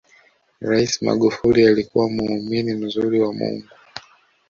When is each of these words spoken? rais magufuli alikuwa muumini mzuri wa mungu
rais 0.59 1.01
magufuli 1.01 1.67
alikuwa 1.67 2.09
muumini 2.09 2.73
mzuri 2.73 3.19
wa 3.21 3.33
mungu 3.33 3.67